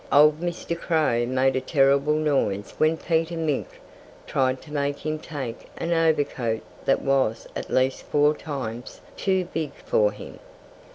[0.11, 0.75] Old Mr.
[0.75, 3.67] Crow made a terrible noise when Peter Mink
[4.25, 9.75] tried to make him take an overcoat that was at least four times too big
[9.75, 10.39] for him.